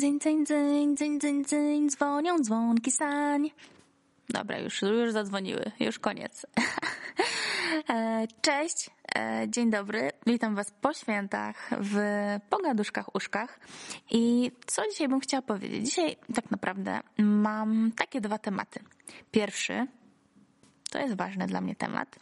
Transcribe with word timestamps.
Dzyń, 0.00 0.18
dzyń, 0.18 0.46
dzyń, 0.46 0.96
dzyń, 0.96 1.20
dzyń, 1.20 1.44
dzyń, 1.44 1.90
dzwonią 1.90 2.38
dzwonki 2.38 2.90
sań. 2.90 3.50
Dobra, 4.28 4.58
już, 4.58 4.82
już 4.82 5.12
zadzwoniły, 5.12 5.72
już 5.80 5.98
koniec. 5.98 6.46
E, 7.90 8.26
cześć, 8.42 8.90
e, 9.16 9.46
dzień 9.48 9.70
dobry, 9.70 10.10
witam 10.26 10.54
Was 10.54 10.70
po 10.70 10.92
świętach 10.92 11.70
w 11.80 11.98
pogaduszkach 12.50 13.14
uszkach. 13.14 13.60
I 14.10 14.52
co 14.66 14.82
dzisiaj 14.90 15.08
bym 15.08 15.20
chciała 15.20 15.42
powiedzieć? 15.42 15.84
Dzisiaj 15.84 16.16
tak 16.34 16.50
naprawdę 16.50 17.00
mam 17.18 17.92
takie 17.96 18.20
dwa 18.20 18.38
tematy. 18.38 18.80
Pierwszy 19.30 19.86
to 20.90 20.98
jest 20.98 21.16
ważny 21.16 21.46
dla 21.46 21.60
mnie 21.60 21.74
temat, 21.74 22.16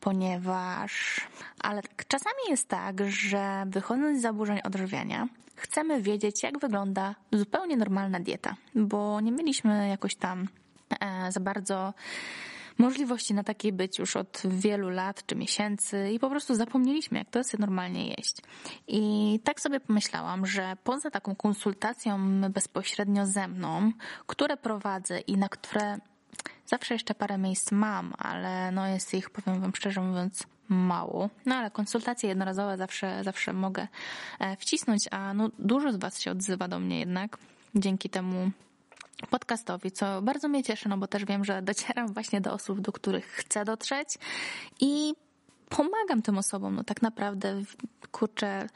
ponieważ, 0.00 1.20
ale 1.58 1.82
czasami 2.08 2.40
jest 2.48 2.68
tak, 2.68 3.00
że 3.08 3.64
wychodząc 3.66 4.18
z 4.18 4.22
zaburzeń 4.22 4.60
odżywiania, 4.64 5.28
chcemy 5.54 6.02
wiedzieć, 6.02 6.42
jak 6.42 6.58
wygląda 6.58 7.14
zupełnie 7.32 7.76
normalna 7.76 8.20
dieta, 8.20 8.56
bo 8.74 9.20
nie 9.20 9.32
mieliśmy 9.32 9.88
jakoś 9.88 10.14
tam 10.14 10.48
e, 11.00 11.32
za 11.32 11.40
bardzo 11.40 11.94
możliwości 12.78 13.34
na 13.34 13.44
takiej 13.44 13.72
być 13.72 13.98
już 13.98 14.16
od 14.16 14.42
wielu 14.44 14.90
lat 14.90 15.26
czy 15.26 15.36
miesięcy 15.36 16.10
i 16.12 16.18
po 16.18 16.30
prostu 16.30 16.54
zapomnieliśmy, 16.54 17.18
jak 17.18 17.30
to 17.30 17.38
jest 17.38 17.58
normalnie 17.58 18.08
jeść. 18.08 18.36
I 18.88 19.40
tak 19.44 19.60
sobie 19.60 19.80
pomyślałam, 19.80 20.46
że 20.46 20.76
poza 20.84 21.10
taką 21.10 21.36
konsultacją 21.36 22.40
bezpośrednio 22.50 23.26
ze 23.26 23.48
mną, 23.48 23.92
które 24.26 24.56
prowadzę 24.56 25.20
i 25.20 25.36
na 25.36 25.48
które 25.48 25.98
zawsze 26.66 26.94
jeszcze 26.94 27.14
parę 27.14 27.38
miejsc 27.38 27.72
mam, 27.72 28.14
ale 28.18 28.72
no 28.72 28.86
jest 28.86 29.14
ich, 29.14 29.30
powiem 29.30 29.60
wam 29.60 29.74
szczerze 29.74 30.00
mówiąc, 30.00 30.46
mało. 30.68 31.30
No 31.46 31.54
ale 31.54 31.70
konsultacje 31.70 32.28
jednorazowe 32.28 32.76
zawsze, 32.76 33.24
zawsze 33.24 33.52
mogę 33.52 33.88
e, 34.40 34.56
wcisnąć, 34.56 35.08
a 35.10 35.34
no 35.34 35.50
dużo 35.58 35.92
z 35.92 35.96
was 35.96 36.20
się 36.20 36.30
odzywa 36.30 36.68
do 36.68 36.78
mnie 36.78 36.98
jednak 36.98 37.38
dzięki 37.74 38.10
temu 38.10 38.50
podcastowi, 39.30 39.92
co 39.92 40.22
bardzo 40.22 40.48
mnie 40.48 40.62
cieszy, 40.62 40.88
no 40.88 40.98
bo 40.98 41.06
też 41.06 41.24
wiem, 41.24 41.44
że 41.44 41.62
docieram 41.62 42.12
właśnie 42.12 42.40
do 42.40 42.52
osób, 42.52 42.80
do 42.80 42.92
których 42.92 43.26
chcę 43.26 43.64
dotrzeć 43.64 44.08
i 44.80 45.14
pomagam 45.76 46.22
tym 46.22 46.38
osobom. 46.38 46.74
No 46.74 46.84
tak 46.84 47.02
naprawdę, 47.02 47.62
kurczę, 48.10 48.68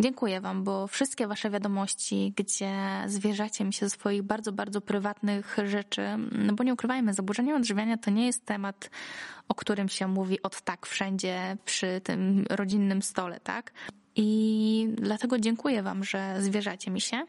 dziękuję 0.00 0.40
Wam, 0.40 0.64
bo 0.64 0.86
wszystkie 0.86 1.26
Wasze 1.26 1.50
wiadomości, 1.50 2.32
gdzie 2.36 2.72
zwierzacie 3.06 3.64
mi 3.64 3.72
się 3.72 3.86
ze 3.86 3.90
swoich 3.90 4.22
bardzo, 4.22 4.52
bardzo 4.52 4.80
prywatnych 4.80 5.56
rzeczy, 5.66 6.02
no 6.32 6.52
bo 6.52 6.64
nie 6.64 6.72
ukrywajmy, 6.72 7.14
zaburzenie 7.14 7.54
odżywiania 7.56 7.96
to 7.96 8.10
nie 8.10 8.26
jest 8.26 8.44
temat, 8.44 8.90
o 9.48 9.54
którym 9.54 9.88
się 9.88 10.08
mówi 10.08 10.42
od 10.42 10.60
tak 10.60 10.86
wszędzie 10.86 11.56
przy 11.64 12.00
tym 12.04 12.44
rodzinnym 12.50 13.02
stole, 13.02 13.40
tak? 13.40 13.72
I 14.16 14.88
dlatego 14.92 15.38
dziękuję 15.38 15.82
Wam, 15.82 16.04
że 16.04 16.36
zwierzacie 16.38 16.90
mi 16.90 17.00
się. 17.00 17.24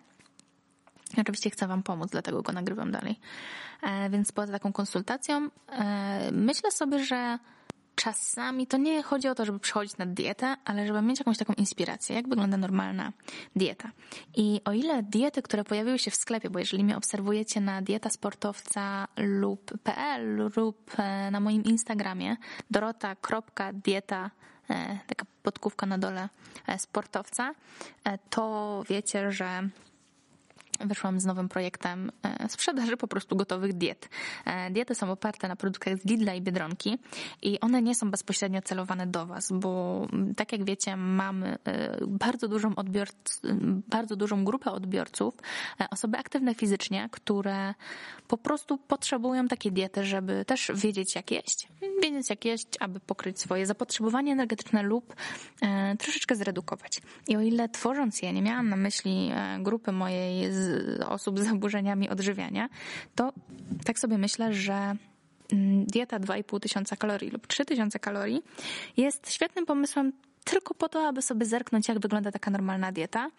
Oczywiście 1.17 1.49
chcę 1.49 1.67
Wam 1.67 1.83
pomóc, 1.83 2.09
dlatego 2.11 2.41
go 2.41 2.51
nagrywam 2.51 2.91
dalej. 2.91 3.19
E, 3.81 4.09
więc 4.09 4.31
poza 4.31 4.51
taką 4.51 4.73
konsultacją, 4.73 5.49
e, 5.69 6.31
myślę 6.31 6.71
sobie, 6.71 7.05
że 7.05 7.39
czasami 7.95 8.67
to 8.67 8.77
nie 8.77 9.03
chodzi 9.03 9.27
o 9.27 9.35
to, 9.35 9.45
żeby 9.45 9.59
przychodzić 9.59 9.97
na 9.97 10.05
dietę, 10.05 10.55
ale 10.65 10.87
żeby 10.87 11.01
mieć 11.01 11.19
jakąś 11.19 11.37
taką 11.37 11.53
inspirację, 11.53 12.15
jak 12.15 12.29
wygląda 12.29 12.57
normalna 12.57 13.13
dieta. 13.55 13.91
I 14.35 14.61
o 14.65 14.73
ile 14.73 15.03
diety, 15.03 15.41
które 15.41 15.63
pojawiły 15.63 15.99
się 15.99 16.11
w 16.11 16.15
sklepie, 16.15 16.49
bo 16.49 16.59
jeżeli 16.59 16.83
mnie 16.83 16.97
obserwujecie 16.97 17.61
na 17.61 17.81
dieta 17.81 18.09
sportowca 18.09 19.07
lub 19.17 19.71
pl 19.83 20.51
lub 20.55 20.99
e, 20.99 21.31
na 21.31 21.39
moim 21.39 21.63
Instagramie 21.63 22.37
dorota.dieta 22.71 24.31
taka 25.07 25.25
podkówka 25.43 25.85
na 25.85 25.97
dole 25.97 26.29
sportowca, 26.77 27.55
to 28.29 28.83
wiecie, 28.89 29.31
że 29.31 29.69
wyszłam 30.85 31.19
z 31.19 31.25
nowym 31.25 31.49
projektem 31.49 32.11
e, 32.23 32.49
sprzedaży 32.49 32.97
po 32.97 33.07
prostu 33.07 33.35
gotowych 33.35 33.73
diet. 33.73 34.09
E, 34.45 34.71
diety 34.71 34.95
są 34.95 35.11
oparte 35.11 35.47
na 35.47 35.55
produktach 35.55 35.97
z 35.97 36.05
Lidla 36.05 36.33
i 36.33 36.41
Biedronki 36.41 36.97
i 37.41 37.59
one 37.59 37.81
nie 37.81 37.95
są 37.95 38.11
bezpośrednio 38.11 38.61
celowane 38.61 39.07
do 39.07 39.25
Was, 39.25 39.51
bo 39.51 40.01
mm, 40.13 40.35
tak 40.35 40.51
jak 40.51 40.63
wiecie, 40.63 40.97
mamy 40.97 41.57
e, 41.65 41.97
bardzo 42.07 42.47
dużą 42.47 42.75
odbiorc, 42.75 43.41
bardzo 43.87 44.15
dużą 44.15 44.45
grupę 44.45 44.71
odbiorców, 44.71 45.33
osoby 45.91 46.17
aktywne 46.17 46.55
fizycznie, 46.55 47.09
które 47.11 47.73
po 48.27 48.37
prostu 48.37 48.77
potrzebują 48.77 49.47
takiej 49.47 49.71
diety, 49.71 50.05
żeby 50.05 50.45
też 50.45 50.71
wiedzieć 50.75 51.15
jak 51.15 51.31
jeść, 51.31 51.67
wiedzieć 52.01 52.29
jak 52.29 52.45
jeść, 52.45 52.67
aby 52.79 52.99
pokryć 52.99 53.39
swoje 53.39 53.65
zapotrzebowanie 53.65 54.31
energetyczne 54.31 54.83
lub 54.83 55.15
troszeczkę 55.99 56.35
zredukować. 56.35 57.01
I 57.27 57.37
o 57.37 57.41
ile 57.41 57.69
tworząc 57.69 58.21
je, 58.21 58.33
nie 58.33 58.41
miałam 58.41 58.69
na 58.69 58.75
myśli 58.75 59.31
grupy 59.59 59.91
mojej 59.91 60.53
z 60.53 60.70
osób 61.07 61.39
z 61.39 61.43
zaburzeniami 61.43 62.09
odżywiania, 62.09 62.69
to 63.15 63.33
tak 63.85 63.99
sobie 63.99 64.17
myślę, 64.17 64.53
że 64.53 64.95
mm, 65.53 65.85
dieta 65.85 66.19
2,5 66.19 66.59
tysiąca 66.59 66.95
kalorii 66.95 67.29
lub 67.29 67.47
3 67.47 67.65
tysiące 67.65 67.99
kalorii 67.99 68.43
jest 68.97 69.31
świetnym 69.31 69.65
pomysłem 69.65 70.13
tylko 70.43 70.73
po 70.73 70.89
to, 70.89 71.07
aby 71.07 71.21
sobie 71.21 71.45
zerknąć, 71.45 71.87
jak 71.87 71.99
wygląda 71.99 72.31
taka 72.31 72.51
normalna 72.51 72.91
dieta. 72.91 73.29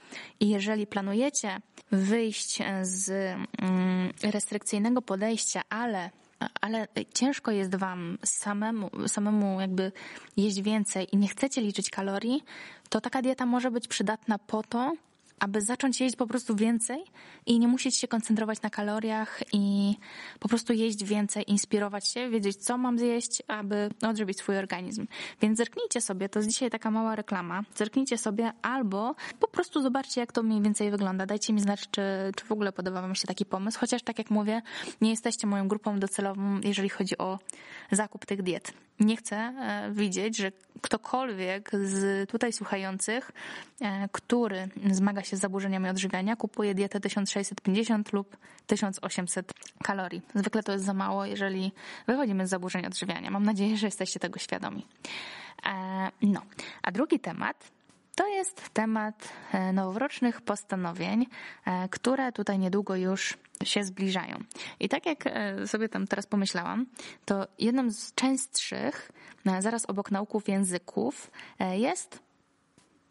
I 0.41 0.49
jeżeli 0.49 0.87
planujecie 0.87 1.61
wyjść 1.93 2.59
z 2.83 3.11
mm, 3.11 4.13
restrykcyjnego 4.23 5.03
podejścia, 5.03 5.63
ale 5.69 6.11
ale 6.61 6.89
ciężko 7.15 7.51
jest 7.51 7.75
wam 7.75 8.19
samemu, 8.25 8.91
samemu 9.07 9.61
jakby 9.61 9.93
jeść 10.37 10.63
więcej 10.63 11.07
i 11.13 11.17
nie 11.17 11.29
chcecie 11.29 11.61
liczyć 11.61 11.91
kalorii, 11.91 12.45
to 12.89 13.01
taka 13.01 13.23
dieta 13.23 13.47
może 13.47 13.71
być 13.71 13.89
przydatna 13.89 14.39
po 14.39 14.63
to, 14.63 14.93
aby 15.39 15.61
zacząć 15.61 16.01
jeść 16.01 16.17
po 16.17 16.27
prostu 16.27 16.57
więcej 16.57 17.05
i 17.47 17.59
nie 17.59 17.69
musieć 17.69 17.97
się 17.97 18.09
koncentrować 18.09 18.63
na 18.63 18.71
kaloriach 18.71 19.43
i 19.53 19.97
po 20.41 20.49
prostu 20.49 20.73
jeść 20.73 21.05
więcej, 21.05 21.45
inspirować 21.47 22.09
się, 22.09 22.31
wiedzieć 22.31 22.57
co 22.57 22.79
mam 22.79 22.99
zjeść, 22.99 23.43
aby 23.49 23.91
odżywić 24.09 24.39
swój 24.39 24.57
organizm. 24.57 25.07
Więc 25.41 25.59
zerknijcie 25.59 26.01
sobie, 26.01 26.29
to 26.29 26.39
jest 26.39 26.49
dzisiaj 26.49 26.71
taka 26.71 26.91
mała 26.91 27.17
reklama, 27.17 27.63
zerknijcie 27.75 28.19
sobie 28.19 28.53
albo 28.63 29.15
po 29.41 29.49
prostu 29.49 29.83
zobaczcie 29.83 30.21
jak 30.21 30.33
to 30.33 30.43
mniej 30.43 30.63
więcej 30.63 30.91
wygląda. 30.91 31.27
Dajcie 31.27 31.53
mi 31.53 31.61
znać, 31.61 31.89
czy, 31.91 32.03
czy 32.37 32.45
w 32.45 32.53
ogóle 32.53 32.73
podoba 32.73 33.03
wam 33.03 33.15
się 33.15 33.27
taki 33.27 33.47
pomysł, 33.47 33.79
chociaż 33.79 34.03
tak 34.03 34.19
jak 34.19 34.31
mówię, 34.31 34.63
nie 35.01 35.11
jesteście 35.11 35.47
moją 35.47 35.69
grupą 35.69 35.99
docelową, 36.01 36.61
jeżeli 36.65 36.89
chodzi 36.89 37.19
o 37.19 37.39
zakup 37.91 38.27
tych 38.27 38.43
diet. 38.43 38.73
Nie 39.05 39.17
chcę 39.17 39.37
e, 39.37 39.91
widzieć, 39.93 40.37
że 40.37 40.53
ktokolwiek 40.81 41.71
z 41.85 42.31
tutaj 42.31 42.53
słuchających, 42.53 43.33
e, 43.81 44.09
który 44.13 44.69
zmaga 44.91 45.23
się 45.23 45.37
z 45.37 45.41
zaburzeniami 45.41 45.89
odżywiania, 45.89 46.37
kupuje 46.37 46.75
dietę 46.75 47.01
1650 47.01 48.13
lub 48.13 48.37
1800 48.67 49.53
kalorii. 49.83 50.23
Zwykle 50.35 50.63
to 50.63 50.73
jest 50.73 50.85
za 50.85 50.95
mało, 50.95 51.25
jeżeli 51.25 51.73
wychodzimy 52.07 52.47
z 52.47 52.51
zaburzeń 52.51 52.87
odżywiania. 52.87 53.31
Mam 53.31 53.43
nadzieję, 53.43 53.77
że 53.77 53.87
jesteście 53.87 54.21
tego 54.21 54.39
świadomi. 54.39 54.87
E, 55.67 56.11
no, 56.23 56.43
a 56.83 56.93
drugi 56.93 57.21
temat 57.21 57.71
to 58.15 58.29
jest 58.29 58.71
temat 58.71 59.29
noworocznych 59.73 60.41
postanowień, 60.41 61.27
które 61.91 62.33
tutaj 62.33 62.59
niedługo 62.59 62.97
już 62.97 63.39
się 63.65 63.85
zbliżają. 63.85 64.39
I 64.81 64.89
tak 64.89 65.07
jak 65.07 65.27
e, 65.27 65.67
sobie 65.67 65.89
tam 65.89 66.07
teraz 66.07 66.27
pomyślałam, 66.27 66.87
to 67.25 67.47
jednym 67.59 67.91
z 67.91 68.15
częstszych, 68.15 69.13
e, 69.47 69.63
zaraz 69.63 69.87
obok 69.87 70.11
nauków 70.11 70.49
języków, 70.49 71.31
e, 71.59 71.79
jest 71.79 72.19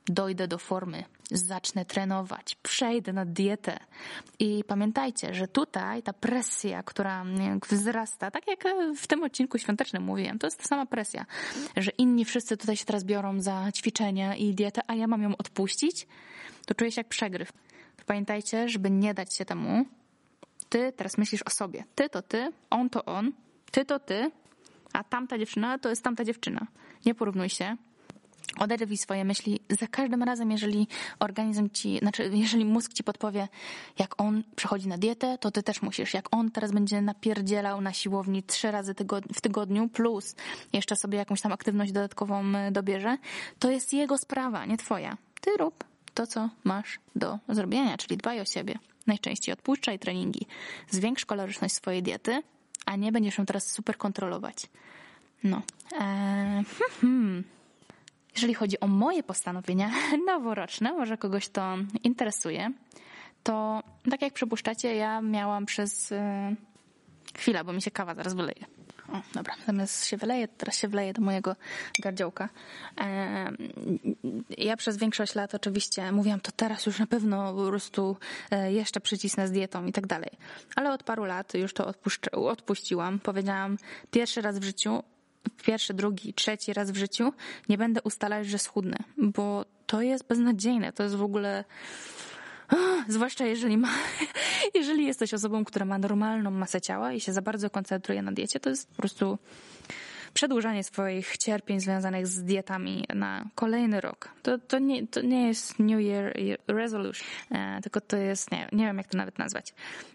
dojdę 0.05 0.47
do 0.47 0.57
formy, 0.57 1.03
zacznę 1.31 1.85
trenować, 1.85 2.55
przejdę 2.55 3.13
na 3.13 3.25
dietę. 3.25 3.79
I 4.39 4.63
pamiętajcie, 4.67 5.33
że 5.33 5.47
tutaj 5.47 6.03
ta 6.03 6.13
presja, 6.13 6.83
która 6.83 7.25
wzrasta, 7.69 8.31
tak 8.31 8.47
jak 8.47 8.63
w 8.97 9.07
tym 9.07 9.23
odcinku 9.23 9.57
świątecznym 9.57 10.03
mówiłem, 10.03 10.39
to 10.39 10.47
jest 10.47 10.57
ta 10.57 10.63
sama 10.63 10.85
presja, 10.85 11.25
że 11.77 11.91
inni 11.97 12.25
wszyscy 12.25 12.57
tutaj 12.57 12.77
się 12.77 12.85
teraz 12.85 13.03
biorą 13.03 13.41
za 13.41 13.71
ćwiczenia 13.71 14.35
i 14.35 14.53
dietę, 14.53 14.81
a 14.87 14.95
ja 14.95 15.07
mam 15.07 15.21
ją 15.21 15.37
odpuścić, 15.37 16.07
to 16.65 16.75
czuję 16.75 16.91
się 16.91 16.99
jak 16.99 17.07
przegryw. 17.07 17.53
Pamiętajcie, 18.05 18.69
żeby 18.69 18.89
nie 18.89 19.13
dać 19.13 19.35
się 19.35 19.45
temu, 19.45 19.85
ty 20.69 20.91
teraz 20.91 21.17
myślisz 21.17 21.43
o 21.43 21.49
sobie. 21.49 21.83
Ty 21.95 22.09
to 22.09 22.21
ty, 22.21 22.51
on 22.69 22.89
to 22.89 23.05
on, 23.05 23.31
ty 23.71 23.85
to 23.85 23.99
ty, 23.99 24.31
a 24.93 25.03
tamta 25.03 25.37
dziewczyna 25.37 25.79
to 25.79 25.89
jest 25.89 26.03
tamta 26.03 26.23
dziewczyna. 26.23 26.67
Nie 27.05 27.15
porównuj 27.15 27.49
się. 27.49 27.77
Oderwij 28.57 28.97
swoje 28.97 29.25
myśli 29.25 29.59
za 29.69 29.87
każdym 29.87 30.23
razem, 30.23 30.51
jeżeli 30.51 30.87
organizm 31.19 31.69
ci, 31.69 31.99
znaczy, 31.99 32.29
jeżeli 32.33 32.65
mózg 32.65 32.93
ci 32.93 33.03
podpowie, 33.03 33.47
jak 33.99 34.21
on 34.21 34.43
przechodzi 34.55 34.87
na 34.87 34.97
dietę, 34.97 35.37
to 35.37 35.51
ty 35.51 35.63
też 35.63 35.81
musisz. 35.81 36.13
Jak 36.13 36.35
on 36.35 36.51
teraz 36.51 36.71
będzie 36.71 37.01
napierdzielał 37.01 37.81
na 37.81 37.93
siłowni 37.93 38.43
trzy 38.43 38.71
razy 38.71 38.95
w 39.33 39.41
tygodniu, 39.41 39.89
plus 39.89 40.35
jeszcze 40.73 40.95
sobie 40.95 41.17
jakąś 41.17 41.41
tam 41.41 41.51
aktywność 41.51 41.91
dodatkową 41.91 42.55
e, 42.55 42.71
dobierze, 42.71 43.17
to 43.59 43.71
jest 43.71 43.93
jego 43.93 44.17
sprawa, 44.17 44.65
nie 44.65 44.77
twoja. 44.77 45.17
Ty 45.41 45.57
rób 45.57 45.83
to, 46.13 46.27
co 46.27 46.49
masz 46.63 46.99
do 47.15 47.39
zrobienia, 47.49 47.97
czyli 47.97 48.17
dbaj 48.17 48.41
o 48.41 48.45
siebie. 48.45 48.79
Najczęściej 49.07 49.53
odpuszczaj 49.53 49.99
treningi. 49.99 50.47
Zwiększ 50.89 51.25
kaloryczność 51.25 51.75
swojej 51.75 52.03
diety, 52.03 52.43
a 52.85 52.95
nie 52.95 53.11
będziesz 53.11 53.37
ją 53.37 53.45
teraz 53.45 53.71
super 53.71 53.97
kontrolować. 53.97 54.55
No. 55.43 55.61
Eee, 55.99 56.63
hmm. 57.01 57.43
Jeżeli 58.35 58.53
chodzi 58.53 58.79
o 58.79 58.87
moje 58.87 59.23
postanowienia 59.23 59.91
noworoczne, 60.27 60.93
może 60.93 61.17
kogoś 61.17 61.49
to 61.49 61.77
interesuje, 62.03 62.71
to 63.43 63.83
tak 64.11 64.21
jak 64.21 64.33
przypuszczacie, 64.33 64.95
ja 64.95 65.21
miałam 65.21 65.65
przez 65.65 66.11
e, 66.11 66.55
chwilę, 67.37 67.63
bo 67.63 67.73
mi 67.73 67.81
się 67.81 67.91
kawa 67.91 68.15
zaraz 68.15 68.33
wyleje. 68.33 68.65
O, 69.13 69.21
dobra, 69.33 69.53
zamiast 69.67 70.05
się 70.05 70.17
wyleje, 70.17 70.47
teraz 70.47 70.77
się 70.77 70.87
wleje 70.87 71.13
do 71.13 71.21
mojego 71.21 71.55
gardziołka. 71.99 72.49
Ja 74.57 74.77
przez 74.77 74.97
większość 74.97 75.35
lat 75.35 75.55
oczywiście 75.55 76.11
mówiłam, 76.11 76.39
to 76.39 76.51
teraz 76.51 76.85
już 76.85 76.99
na 76.99 77.07
pewno 77.07 77.53
po 77.53 77.67
prostu 77.67 78.17
e, 78.51 78.73
jeszcze 78.73 78.99
przycisnę 78.99 79.47
z 79.47 79.51
dietą 79.51 79.85
i 79.85 79.91
tak 79.91 80.07
dalej. 80.07 80.29
Ale 80.75 80.93
od 80.93 81.03
paru 81.03 81.25
lat 81.25 81.53
już 81.53 81.73
to 81.73 81.93
odpuściłam. 82.31 83.19
Powiedziałam 83.19 83.77
pierwszy 84.11 84.41
raz 84.41 84.59
w 84.59 84.63
życiu, 84.63 85.03
pierwszy, 85.63 85.93
drugi, 85.93 86.33
trzeci 86.33 86.73
raz 86.73 86.91
w 86.91 86.97
życiu 86.97 87.33
nie 87.69 87.77
będę 87.77 88.01
ustalać, 88.01 88.47
że 88.47 88.57
schudnę, 88.57 88.97
bo 89.17 89.65
to 89.85 90.01
jest 90.01 90.27
beznadziejne. 90.27 90.93
To 90.93 91.03
jest 91.03 91.15
w 91.15 91.23
ogóle 91.23 91.63
Zwłaszcza 93.07 93.45
jeżeli, 93.45 93.77
ma, 93.77 93.89
jeżeli 94.75 95.05
jesteś 95.05 95.33
osobą, 95.33 95.65
która 95.65 95.85
ma 95.85 95.97
normalną 95.97 96.51
masę 96.51 96.81
ciała 96.81 97.13
i 97.13 97.19
się 97.19 97.33
za 97.33 97.41
bardzo 97.41 97.69
koncentruje 97.69 98.21
na 98.21 98.31
diecie, 98.31 98.59
to 98.59 98.69
jest 98.69 98.89
po 98.89 98.95
prostu 98.95 99.37
przedłużanie 100.33 100.83
swoich 100.83 101.37
cierpień 101.37 101.79
związanych 101.79 102.27
z 102.27 102.43
dietami 102.43 103.05
na 103.15 103.45
kolejny 103.55 104.01
rok. 104.01 104.29
To, 104.43 104.57
to, 104.57 104.79
nie, 104.79 105.07
to 105.07 105.21
nie 105.21 105.47
jest 105.47 105.79
New 105.79 105.99
Year 106.01 106.33
Resolution, 106.67 107.27
e, 107.51 107.81
tylko 107.81 108.01
to 108.01 108.17
jest, 108.17 108.51
nie, 108.51 108.67
nie 108.71 108.85
wiem 108.85 108.97
jak 108.97 109.07
to 109.07 109.17
nawet 109.17 109.39
nazwać. 109.39 109.73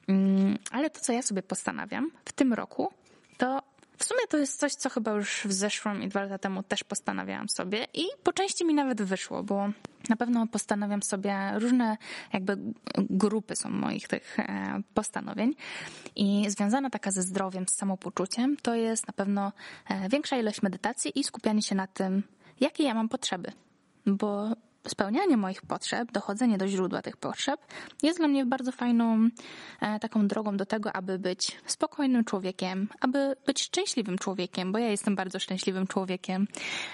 Mm, 0.09 0.59
ale 0.71 0.91
to, 0.91 1.01
co 1.01 1.13
ja 1.13 1.23
sobie 1.23 1.43
postanawiam 1.43 2.11
w 2.25 2.33
tym 2.33 2.53
roku, 2.53 2.93
to 3.39 3.63
w 3.99 4.05
sumie 4.05 4.21
to 4.29 4.37
jest 4.37 4.61
coś, 4.61 4.75
co 4.75 4.91
chyba 4.91 5.13
już 5.13 5.43
w 5.45 5.53
zeszłym 5.53 6.03
i 6.03 6.09
dwa 6.09 6.23
lata 6.23 6.39
temu 6.39 6.63
też 6.63 6.85
postanawiałam 6.85 7.49
sobie 7.49 7.87
i 7.95 8.05
po 8.23 8.33
części 8.33 8.65
mi 8.65 8.75
nawet 8.75 9.03
wyszło, 9.03 9.43
bo 9.43 9.69
na 10.09 10.17
pewno 10.17 10.47
postanawiam 10.47 11.03
sobie 11.03 11.53
różne 11.55 11.97
jakby 12.33 12.59
grupy 12.99 13.57
są 13.57 13.71
moich 13.71 14.09
tych 14.09 14.39
e, 14.41 14.83
postanowień 14.95 15.55
i 16.17 16.51
związana 16.51 16.91
taka 16.91 17.11
ze 17.11 17.23
zdrowiem, 17.23 17.65
z 17.69 17.75
samopoczuciem, 17.75 18.57
to 18.57 18.75
jest 18.75 19.07
na 19.07 19.13
pewno 19.13 19.53
e, 19.89 20.09
większa 20.09 20.37
ilość 20.37 20.63
medytacji 20.63 21.19
i 21.21 21.25
skupianie 21.25 21.63
się 21.63 21.75
na 21.75 21.87
tym, 21.87 22.23
jakie 22.61 22.85
ja 22.85 22.95
mam 22.95 23.09
potrzeby. 23.09 23.53
Bo 24.07 24.53
spełnianie 24.89 25.37
moich 25.37 25.63
potrzeb, 25.63 26.13
dochodzenie 26.13 26.59
do 26.59 26.69
źródła 26.69 27.03
tych 27.03 27.17
potrzeb 27.17 27.61
jest 28.03 28.19
dla 28.19 28.29
mnie 28.29 28.47
bardzo 28.47 28.73
fajną 28.73 29.29
e, 29.81 29.99
taką 29.99 30.27
drogą 30.27 30.57
do 30.57 30.67
tego, 30.67 30.93
aby 30.93 31.19
być 31.19 31.59
spokojnym 31.67 32.25
człowiekiem, 32.25 32.89
aby 33.01 33.37
być 33.47 33.63
szczęśliwym 33.63 34.19
człowiekiem, 34.19 34.73
bo 34.73 34.79
ja 34.79 34.89
jestem 34.89 35.17
bardzo 35.17 35.39
szczęśliwym 35.39 35.87
człowiekiem, 35.87 36.47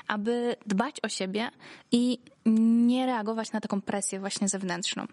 aby 0.09 0.57
dbać 0.67 0.97
o 1.03 1.09
siebie 1.09 1.51
i 1.93 2.19
nie 2.47 3.07
reagować 3.07 3.53
na 3.53 3.61
taką 3.61 3.81
presję 3.81 4.21
właśnie 4.21 4.49
zewnętrzną. 4.49 5.07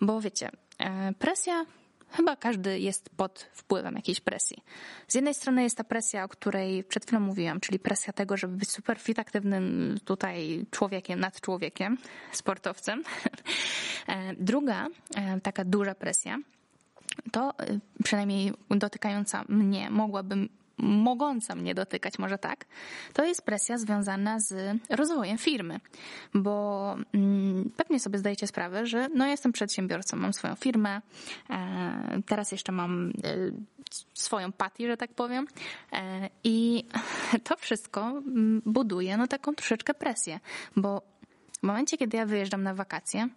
Bo 0.00 0.20
wiecie, 0.20 0.50
e, 0.78 1.12
presja 1.12 1.64
Chyba 2.12 2.36
każdy 2.36 2.80
jest 2.80 3.10
pod 3.10 3.50
wpływem 3.52 3.94
jakiejś 3.94 4.20
presji. 4.20 4.62
Z 5.08 5.14
jednej 5.14 5.34
strony 5.34 5.62
jest 5.62 5.76
ta 5.76 5.84
presja, 5.84 6.24
o 6.24 6.28
której 6.28 6.84
przed 6.84 7.06
chwilą 7.06 7.20
mówiłam, 7.20 7.60
czyli 7.60 7.78
presja 7.78 8.12
tego, 8.12 8.36
żeby 8.36 8.56
być 8.56 8.70
super 8.70 8.98
fit, 8.98 9.18
aktywnym 9.18 9.96
tutaj 10.04 10.66
człowiekiem, 10.70 11.20
nad 11.20 11.40
człowiekiem, 11.40 11.98
sportowcem. 12.32 13.02
E, 14.06 14.34
druga 14.34 14.86
e, 15.16 15.40
taka 15.40 15.64
duża 15.64 15.94
presja 15.94 16.38
to 17.32 17.58
e, 17.58 17.78
przynajmniej 18.04 18.52
dotykająca 18.70 19.44
mnie, 19.48 19.90
mogłabym 19.90 20.48
mogąca 20.82 21.54
mnie 21.54 21.74
dotykać, 21.74 22.18
może 22.18 22.38
tak, 22.38 22.64
to 23.12 23.24
jest 23.24 23.42
presja 23.42 23.78
związana 23.78 24.40
z 24.40 24.78
rozwojem 24.90 25.38
firmy, 25.38 25.80
bo 26.34 26.96
mm, 27.14 27.70
pewnie 27.76 28.00
sobie 28.00 28.18
zdajecie 28.18 28.46
sprawę, 28.46 28.86
że 28.86 29.08
no 29.14 29.26
jestem 29.26 29.52
przedsiębiorcą, 29.52 30.16
mam 30.16 30.32
swoją 30.32 30.54
firmę, 30.54 31.00
e, 31.50 32.22
teraz 32.26 32.52
jeszcze 32.52 32.72
mam 32.72 33.10
e, 33.24 33.36
swoją 34.14 34.52
patį, 34.52 34.86
że 34.86 34.96
tak 34.96 35.14
powiem 35.14 35.46
e, 35.92 36.28
i 36.44 36.84
to 37.46 37.56
wszystko 37.56 38.00
mm, 38.00 38.62
buduje 38.66 39.16
no 39.16 39.26
taką 39.26 39.54
troszeczkę 39.54 39.94
presję, 39.94 40.40
bo 40.76 41.02
w 41.60 41.62
momencie, 41.62 41.96
kiedy 41.98 42.16
ja 42.16 42.26
wyjeżdżam 42.26 42.62
na 42.62 42.74
wakacje, 42.74 43.28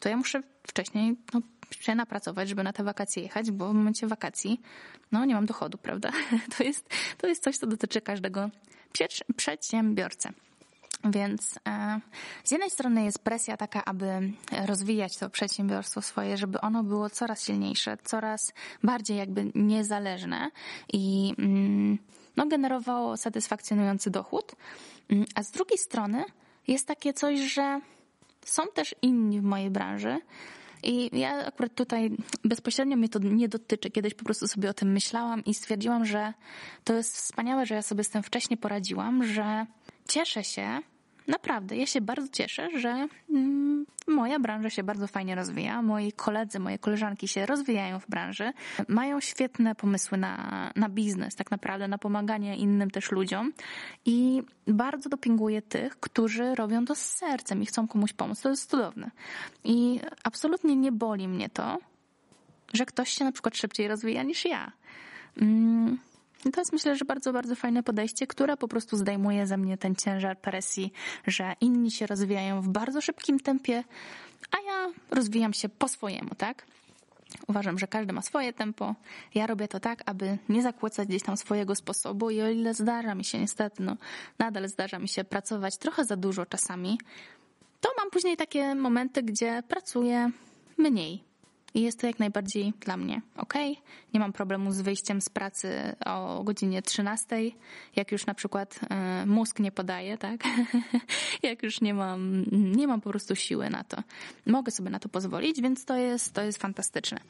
to 0.00 0.08
ja 0.08 0.16
muszę 0.16 0.42
wcześniej 0.66 1.16
no, 1.34 1.40
się 1.70 1.94
napracować, 1.94 2.48
żeby 2.48 2.62
na 2.62 2.72
te 2.72 2.84
wakacje 2.84 3.22
jechać, 3.22 3.50
bo 3.50 3.68
w 3.68 3.74
momencie 3.74 4.06
wakacji 4.06 4.60
no 5.12 5.24
nie 5.24 5.34
mam 5.34 5.46
dochodu, 5.46 5.78
prawda? 5.78 6.10
To 6.58 6.64
jest, 6.64 6.88
to 7.18 7.26
jest 7.26 7.44
coś, 7.44 7.58
co 7.58 7.66
dotyczy 7.66 8.00
każdego 8.00 8.50
przedsiębiorcy. 9.36 10.28
Więc 11.04 11.58
e, 11.68 12.00
z 12.44 12.50
jednej 12.50 12.70
strony 12.70 13.04
jest 13.04 13.18
presja 13.18 13.56
taka, 13.56 13.84
aby 13.84 14.32
rozwijać 14.66 15.16
to 15.16 15.30
przedsiębiorstwo 15.30 16.02
swoje, 16.02 16.36
żeby 16.36 16.60
ono 16.60 16.84
było 16.84 17.10
coraz 17.10 17.44
silniejsze, 17.44 17.96
coraz 18.04 18.52
bardziej 18.82 19.16
jakby 19.16 19.52
niezależne 19.54 20.50
i 20.92 21.34
mm, 21.38 21.98
no, 22.36 22.46
generowało 22.46 23.16
satysfakcjonujący 23.16 24.10
dochód. 24.10 24.52
Mm, 25.10 25.24
a 25.34 25.42
z 25.42 25.50
drugiej 25.50 25.78
strony 25.78 26.24
jest 26.68 26.88
takie 26.88 27.12
coś, 27.12 27.38
że 27.38 27.80
są 28.44 28.62
też 28.74 28.94
inni 29.02 29.40
w 29.40 29.44
mojej 29.44 29.70
branży, 29.70 30.20
i 30.82 31.18
ja 31.18 31.46
akurat 31.46 31.74
tutaj 31.74 32.10
bezpośrednio 32.44 32.96
mnie 32.96 33.08
to 33.08 33.18
nie 33.18 33.48
dotyczy. 33.48 33.90
Kiedyś 33.90 34.14
po 34.14 34.24
prostu 34.24 34.48
sobie 34.48 34.70
o 34.70 34.74
tym 34.74 34.92
myślałam 34.92 35.44
i 35.44 35.54
stwierdziłam, 35.54 36.04
że 36.04 36.34
to 36.84 36.92
jest 36.94 37.16
wspaniałe, 37.16 37.66
że 37.66 37.74
ja 37.74 37.82
sobie 37.82 38.04
z 38.04 38.10
tym 38.10 38.22
wcześniej 38.22 38.56
poradziłam, 38.56 39.24
że 39.24 39.66
cieszę 40.08 40.44
się, 40.44 40.80
naprawdę, 41.30 41.76
ja 41.76 41.86
się 41.86 42.00
bardzo 42.00 42.28
cieszę, 42.32 42.68
że 42.78 43.08
mm, 43.30 43.86
moja 44.06 44.38
branża 44.38 44.70
się 44.70 44.82
bardzo 44.82 45.06
fajnie 45.06 45.34
rozwija. 45.34 45.82
Moi 45.82 46.12
koledzy, 46.12 46.58
moje 46.58 46.78
koleżanki 46.78 47.28
się 47.28 47.46
rozwijają 47.46 48.00
w 48.00 48.08
branży, 48.08 48.52
mają 48.88 49.20
świetne 49.20 49.74
pomysły 49.74 50.18
na, 50.18 50.70
na 50.76 50.88
biznes, 50.88 51.36
tak 51.36 51.50
naprawdę, 51.50 51.88
na 51.88 51.98
pomaganie 51.98 52.56
innym 52.56 52.90
też 52.90 53.12
ludziom 53.12 53.52
i 54.04 54.42
bardzo 54.66 55.08
dopinguję 55.08 55.62
tych, 55.62 56.00
którzy 56.00 56.54
robią 56.54 56.84
to 56.84 56.94
z 56.94 57.00
sercem 57.00 57.62
i 57.62 57.66
chcą 57.66 57.88
komuś 57.88 58.12
pomóc. 58.12 58.40
To 58.40 58.50
jest 58.50 58.70
cudowne. 58.70 59.10
I 59.64 60.00
absolutnie 60.24 60.76
nie 60.76 60.92
boli 60.92 61.28
mnie 61.28 61.48
to, 61.48 61.78
że 62.72 62.86
ktoś 62.86 63.10
się 63.10 63.24
na 63.24 63.32
przykład 63.32 63.56
szybciej 63.56 63.88
rozwija 63.88 64.22
niż 64.22 64.44
ja. 64.44 64.72
Mm 65.36 65.98
i 66.44 66.50
to 66.50 66.60
jest 66.60 66.72
myślę, 66.72 66.96
że 66.96 67.04
bardzo, 67.04 67.32
bardzo 67.32 67.54
fajne 67.54 67.82
podejście, 67.82 68.26
które 68.26 68.56
po 68.56 68.68
prostu 68.68 68.96
zdejmuje 68.96 69.46
ze 69.46 69.56
mnie 69.56 69.78
ten 69.78 69.96
ciężar 69.96 70.38
presji, 70.38 70.92
że 71.26 71.54
inni 71.60 71.90
się 71.90 72.06
rozwijają 72.06 72.62
w 72.62 72.68
bardzo 72.68 73.00
szybkim 73.00 73.40
tempie, 73.40 73.84
a 74.50 74.56
ja 74.66 74.92
rozwijam 75.10 75.52
się 75.52 75.68
po 75.68 75.88
swojemu, 75.88 76.34
tak? 76.34 76.66
Uważam, 77.48 77.78
że 77.78 77.86
każdy 77.86 78.12
ma 78.12 78.22
swoje 78.22 78.52
tempo. 78.52 78.94
Ja 79.34 79.46
robię 79.46 79.68
to 79.68 79.80
tak, 79.80 80.02
aby 80.06 80.38
nie 80.48 80.62
zakłócać 80.62 81.08
gdzieś 81.08 81.22
tam 81.22 81.36
swojego 81.36 81.74
sposobu 81.74 82.30
i 82.30 82.40
o 82.40 82.48
ile 82.48 82.74
zdarza 82.74 83.14
mi 83.14 83.24
się 83.24 83.38
niestety, 83.38 83.82
no 83.82 83.96
nadal 84.38 84.68
zdarza 84.68 84.98
mi 84.98 85.08
się 85.08 85.24
pracować 85.24 85.76
trochę 85.76 86.04
za 86.04 86.16
dużo 86.16 86.46
czasami, 86.46 86.98
to 87.80 87.88
mam 87.98 88.10
później 88.10 88.36
takie 88.36 88.74
momenty, 88.74 89.22
gdzie 89.22 89.62
pracuję 89.68 90.30
mniej, 90.78 91.24
i 91.74 91.82
jest 91.82 92.00
to 92.00 92.06
jak 92.06 92.18
najbardziej 92.18 92.72
dla 92.80 92.96
mnie 92.96 93.22
ok. 93.36 93.54
Nie 94.14 94.20
mam 94.20 94.32
problemu 94.32 94.72
z 94.72 94.80
wyjściem 94.80 95.20
z 95.20 95.28
pracy 95.28 95.96
o 96.06 96.44
godzinie 96.44 96.82
13, 96.82 97.36
jak 97.96 98.12
już 98.12 98.26
na 98.26 98.34
przykład 98.34 98.80
e, 98.90 99.26
mózg 99.26 99.58
nie 99.58 99.72
podaje, 99.72 100.18
tak? 100.18 100.40
jak 101.42 101.62
już 101.62 101.80
nie 101.80 101.94
mam, 101.94 102.44
nie 102.52 102.86
mam 102.86 103.00
po 103.00 103.10
prostu 103.10 103.36
siły 103.36 103.70
na 103.70 103.84
to. 103.84 104.02
Mogę 104.46 104.72
sobie 104.72 104.90
na 104.90 104.98
to 104.98 105.08
pozwolić, 105.08 105.62
więc 105.62 105.84
to 105.84 105.96
jest, 105.96 106.34
to 106.34 106.42
jest 106.42 106.58
fantastyczne. 106.58 107.20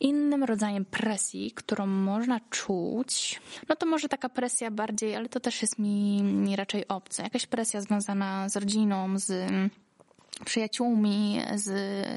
Innym 0.00 0.44
rodzajem 0.44 0.84
presji, 0.84 1.50
którą 1.50 1.86
można 1.86 2.40
czuć, 2.50 3.40
no 3.68 3.76
to 3.76 3.86
może 3.86 4.08
taka 4.08 4.28
presja 4.28 4.70
bardziej, 4.70 5.16
ale 5.16 5.28
to 5.28 5.40
też 5.40 5.62
jest 5.62 5.78
mi, 5.78 6.22
mi 6.22 6.56
raczej 6.56 6.88
obce. 6.88 7.22
Jakaś 7.22 7.46
presja 7.46 7.80
związana 7.80 8.48
z 8.48 8.56
rodziną, 8.56 9.18
z 9.18 9.50
przyjaciółmi, 10.44 11.40
z 11.54 11.70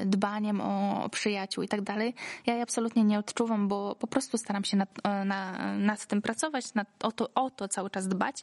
dbaniem 0.08 0.60
o 0.60 1.08
przyjaciół 1.08 1.64
i 1.64 1.68
tak 1.68 1.80
dalej, 1.80 2.14
ja 2.46 2.52
jej 2.52 2.62
absolutnie 2.62 3.04
nie 3.04 3.18
odczuwam, 3.18 3.68
bo 3.68 3.94
po 3.94 4.06
prostu 4.06 4.38
staram 4.38 4.64
się 4.64 4.76
nad, 4.76 4.88
e, 5.04 5.24
na, 5.24 5.74
nad 5.76 6.06
tym 6.06 6.22
pracować, 6.22 6.74
nad, 6.74 7.04
o, 7.04 7.12
to, 7.12 7.34
o 7.34 7.50
to 7.50 7.68
cały 7.68 7.90
czas 7.90 8.08
dbać, 8.08 8.42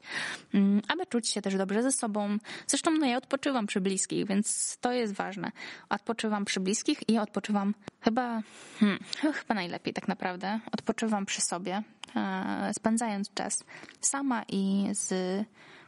mm, 0.54 0.82
aby 0.88 1.06
czuć 1.06 1.30
się 1.30 1.42
też 1.42 1.56
dobrze 1.56 1.84
ze 1.84 1.92
sobą. 1.92 2.38
Zresztą 2.68 2.92
no, 2.92 3.06
ja 3.06 3.18
odpoczywam 3.18 3.68
przy 3.68 3.82
bliskich, 3.82 4.28
więc 4.28 4.78
to 4.82 4.92
jest 4.92 5.14
ważne. 5.14 5.52
Odpoczywam 5.90 6.46
przy 6.46 6.60
bliskich 6.60 7.10
i 7.10 7.18
odpoczywam 7.18 7.74
chyba, 8.02 8.42
hmm, 8.80 9.00
chyba 9.34 9.54
najlepiej 9.56 9.94
tak 9.94 10.08
naprawdę. 10.08 10.60
Odpoczywam 10.72 11.26
przy 11.26 11.42
sobie, 11.42 11.84
e, 12.16 12.72
spędzając 12.74 13.34
czas 13.34 13.64
sama 14.02 14.44
i 14.48 14.88
z 14.92 15.14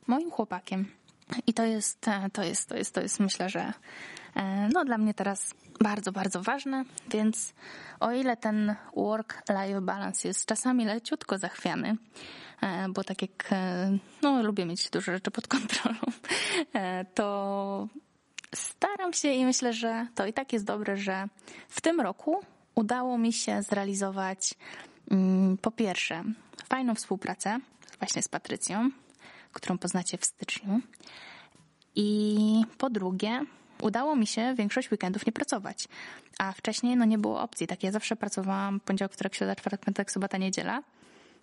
moim 0.08 0.32
chłopakiem. 0.32 0.86
I 1.48 1.54
to 1.54 1.66
jest, 1.66 2.08
e, 2.08 2.30
to 2.34 2.44
jest, 2.44 2.70
to 2.70 2.78
jest, 2.78 2.96
to 2.96 3.02
jest 3.02 3.20
myślę, 3.20 3.50
że 3.50 3.74
e, 4.36 4.70
no 4.74 4.86
dla 4.86 4.98
mnie 4.98 5.14
teraz 5.14 5.54
bardzo, 5.80 6.12
bardzo 6.12 6.42
ważne, 6.42 6.84
więc 7.10 7.54
o 8.00 8.12
ile 8.12 8.38
ten 8.38 8.76
work-life 8.96 9.82
balance 9.82 10.28
jest 10.28 10.46
czasami 10.46 10.86
leciutko 10.86 11.38
zachwiany, 11.38 11.98
e, 12.62 12.90
bo 12.90 13.04
tak 13.04 13.22
jak 13.22 13.50
no, 14.22 14.44
lubię 14.44 14.66
mieć 14.66 14.90
dużo 14.90 15.12
rzeczy 15.12 15.32
pod 15.32 15.48
kontrolą, 15.48 16.00
to 17.16 17.88
staram 18.56 19.14
się 19.14 19.32
i 19.34 19.46
myślę, 19.46 19.74
że 19.74 20.08
to 20.16 20.26
i 20.26 20.34
tak 20.34 20.54
jest 20.54 20.66
dobre, 20.66 20.98
że 20.98 21.28
w 21.70 21.82
tym 21.82 22.02
roku 22.02 22.40
udało 22.76 23.18
mi 23.18 23.34
się 23.34 23.62
zrealizować 23.62 24.54
mm, 25.12 25.58
po 25.58 25.72
pierwsze 25.72 26.24
fajną 26.70 26.96
współpracę 26.96 27.60
właśnie 28.00 28.24
z 28.24 28.28
Patrycją, 28.28 28.90
którą 29.52 29.78
poznacie 29.78 30.18
w 30.18 30.26
styczniu. 30.26 30.82
I 31.96 32.62
po 32.78 32.90
drugie, 32.90 33.46
udało 33.82 34.16
mi 34.16 34.28
się 34.28 34.56
większość 34.58 34.92
weekendów 34.92 35.26
nie 35.26 35.32
pracować. 35.32 35.88
A 36.40 36.52
wcześniej 36.52 36.96
no 36.98 37.06
nie 37.06 37.18
było 37.18 37.42
opcji. 37.42 37.68
Tak 37.68 37.84
ja 37.84 37.92
zawsze 37.92 38.16
pracowałam 38.16 38.80
poniedziałek, 38.80 39.14
wtorek, 39.14 39.36
środa, 39.36 39.56
czwartek, 39.56 39.86
piątek, 39.86 40.12
sobota, 40.12 40.38
niedziela. 40.38 40.84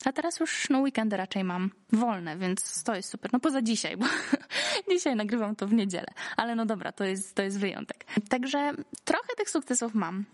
A 0.04 0.12
teraz 0.12 0.40
już 0.40 0.70
no 0.70 0.80
weekendy 0.80 1.16
raczej 1.16 1.44
mam 1.44 1.70
wolne, 1.92 2.36
więc 2.36 2.82
to 2.82 2.94
jest 2.94 3.08
super. 3.08 3.32
No 3.32 3.40
poza 3.40 3.62
dzisiaj, 3.62 3.96
bo 3.96 4.06
dzisiaj 4.90 5.16
nagrywam 5.16 5.56
to 5.56 5.66
w 5.66 5.72
niedzielę. 5.72 6.08
Ale 6.36 6.54
no 6.54 6.66
dobra, 6.66 6.92
to 6.92 7.04
jest, 7.04 7.34
to 7.34 7.42
jest 7.42 7.58
wyjątek. 7.58 8.04
Także 8.28 8.72
trochę 9.04 9.28
tych 9.36 9.50
sukcesów 9.50 9.94
mam. 9.94 10.24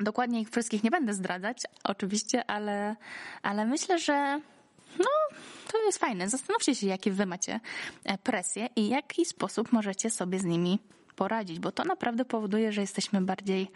Dokładnie 0.00 0.40
ich 0.40 0.50
wszystkich 0.50 0.84
nie 0.84 0.90
będę 0.90 1.14
zdradzać, 1.14 1.62
oczywiście, 1.84 2.50
ale, 2.50 2.96
ale 3.42 3.66
myślę, 3.66 3.98
że 3.98 4.40
no, 4.98 5.06
to 5.78 5.86
jest 5.86 5.98
fajne. 5.98 6.28
Zastanówcie 6.28 6.74
się, 6.74 6.86
jakie 6.86 7.12
wy 7.12 7.26
macie 7.26 7.60
e, 8.04 8.18
presje 8.18 8.68
i 8.76 8.88
jaki 8.88 9.24
sposób 9.24 9.72
możecie 9.72 10.10
sobie 10.10 10.38
z 10.38 10.44
nimi 10.44 10.78
poradzić, 11.16 11.58
bo 11.58 11.72
to 11.72 11.84
naprawdę 11.84 12.24
powoduje, 12.24 12.72
że 12.72 12.80
jesteśmy 12.80 13.20
bardziej 13.20 13.70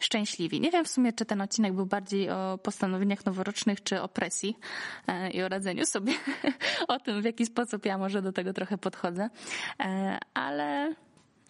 szczęśliwi. 0.00 0.60
Nie 0.60 0.70
wiem 0.70 0.84
w 0.84 0.88
sumie, 0.88 1.12
czy 1.12 1.24
ten 1.24 1.40
odcinek 1.40 1.72
był 1.72 1.86
bardziej 1.86 2.30
o 2.30 2.58
postanowieniach 2.62 3.26
noworocznych, 3.26 3.82
czy 3.82 4.02
o 4.02 4.08
presji 4.08 4.56
e, 5.06 5.30
i 5.30 5.42
o 5.42 5.48
radzeniu 5.48 5.86
sobie 5.86 6.12
o 6.88 6.98
tym, 7.00 7.22
w 7.22 7.24
jaki 7.24 7.46
sposób 7.46 7.86
ja 7.86 7.98
może 7.98 8.22
do 8.22 8.32
tego 8.32 8.52
trochę 8.52 8.78
podchodzę, 8.78 9.30
e, 9.80 10.18
ale 10.34 10.94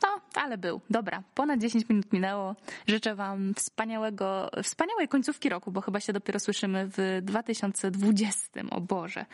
no, 0.03 0.21
ale 0.35 0.59
był. 0.59 0.81
Dobra, 0.91 1.23
ponad 1.35 1.61
10 1.61 1.89
minut 1.89 2.13
minęło. 2.13 2.57
Życzę 2.87 3.15
Wam 3.15 3.55
wspaniałego, 3.55 4.51
wspaniałej 4.63 5.09
końcówki 5.09 5.49
roku, 5.49 5.73
bo 5.73 5.81
chyba 5.81 6.01
się 6.01 6.13
dopiero 6.13 6.41
słyszymy 6.41 6.91
w 6.97 7.21
2020. 7.23 8.61
O 8.71 8.81
Boże. 8.81 9.27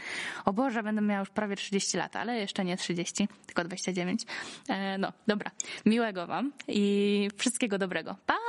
O 0.45 0.53
Boże, 0.53 0.83
będę 0.83 1.03
miała 1.03 1.21
już 1.21 1.31
prawie 1.31 1.57
30 1.57 1.97
lat, 1.97 2.17
ale 2.17 2.39
jeszcze 2.39 2.65
nie 2.65 2.77
30, 2.77 3.29
tylko 3.47 3.65
29. 3.65 4.23
E, 4.69 4.99
no, 4.99 5.13
dobra. 5.27 5.51
Miłego 5.87 6.27
Wam 6.27 6.53
i 6.69 7.29
wszystkiego 7.37 7.79
dobrego. 7.79 8.17
Pa! 8.27 8.42